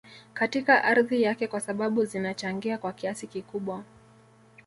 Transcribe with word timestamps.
Katika 0.33 0.83
ardhi 0.83 1.21
yake 1.21 1.47
kwa 1.47 1.59
sababu 1.59 2.05
zinachangia 2.05 2.77
kwa 2.77 2.93
kiasi 2.93 3.27
kikubwa 3.27 3.83